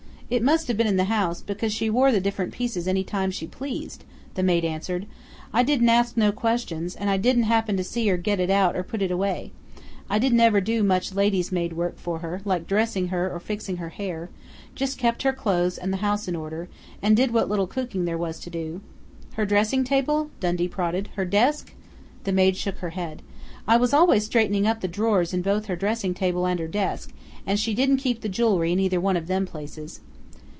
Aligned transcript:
"It 0.33 0.41
must 0.41 0.69
have 0.69 0.77
been 0.77 0.87
in 0.87 0.95
the 0.95 1.11
house, 1.15 1.41
because 1.41 1.73
she 1.73 1.89
wore 1.89 2.09
the 2.09 2.21
different 2.21 2.53
pieces 2.53 2.87
any 2.87 3.03
time 3.03 3.31
she 3.31 3.47
pleased," 3.47 4.05
the 4.35 4.41
maid 4.43 4.63
answered. 4.63 5.05
"I 5.51 5.61
didn't 5.61 5.89
ask 5.89 6.15
no 6.15 6.31
questions, 6.31 6.95
and 6.95 7.09
I 7.09 7.17
didn't 7.17 7.43
happen 7.51 7.75
to 7.75 7.83
see 7.83 8.07
her 8.07 8.15
get 8.15 8.39
it 8.39 8.49
out 8.49 8.77
or 8.77 8.81
put 8.81 9.01
it 9.01 9.11
away. 9.11 9.51
I 10.09 10.19
didn't 10.19 10.39
ever 10.39 10.61
do 10.61 10.83
much 10.83 11.13
lady's 11.13 11.51
maid 11.51 11.73
work 11.73 11.97
for 11.97 12.19
her, 12.19 12.41
like 12.45 12.65
dressing 12.65 13.09
her 13.09 13.29
or 13.29 13.41
fixing 13.41 13.75
her 13.75 13.89
hair 13.89 14.29
just 14.73 14.97
kept 14.97 15.23
her 15.23 15.33
clothes 15.33 15.77
and 15.77 15.91
the 15.91 15.97
house 15.97 16.29
in 16.29 16.35
order, 16.37 16.69
and 17.01 17.17
did 17.17 17.31
what 17.31 17.49
little 17.49 17.67
cooking 17.67 18.05
there 18.05 18.17
was 18.17 18.39
to 18.39 18.49
do" 18.49 18.79
"Her 19.33 19.45
dressing 19.45 19.83
table?" 19.83 20.29
Dundee 20.39 20.69
prodded. 20.69 21.09
"Her 21.17 21.25
desk?" 21.25 21.73
The 22.23 22.31
maid 22.31 22.55
shook 22.55 22.77
her 22.77 22.91
head. 22.91 23.21
"I 23.67 23.75
was 23.75 23.93
always 23.93 24.23
straightening 24.27 24.65
up 24.65 24.79
the 24.79 24.87
drawers 24.87 25.33
in 25.33 25.41
both 25.41 25.65
her 25.65 25.75
dressing 25.75 26.13
table 26.13 26.45
and 26.47 26.57
her 26.57 26.69
desk, 26.69 27.11
and 27.45 27.59
she 27.59 27.73
didn't 27.73 27.97
keep 27.97 28.21
the 28.21 28.29
jewelry 28.29 28.71
in 28.71 28.79
either 28.79 29.01
one 29.01 29.17
of 29.17 29.27
them 29.27 29.45
places." 29.45 29.99